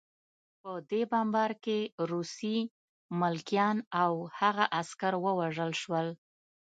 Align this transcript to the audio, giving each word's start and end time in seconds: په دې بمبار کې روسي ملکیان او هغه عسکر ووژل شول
په 0.61 0.71
دې 0.91 1.01
بمبار 1.11 1.51
کې 1.63 1.79
روسي 2.09 2.57
ملکیان 3.21 3.77
او 4.03 4.13
هغه 4.39 4.65
عسکر 4.79 5.13
ووژل 5.25 5.71
شول 5.81 6.07